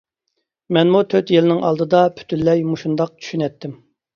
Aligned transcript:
مەنمۇ 0.77 1.01
تۆت 1.11 1.33
يىلنىڭ 1.35 1.61
ئالدىدا 1.67 2.01
پۈتۈنلەي 2.17 2.67
مۇشۇنداق 2.71 3.15
چۈشىنەتتىم. 3.21 3.79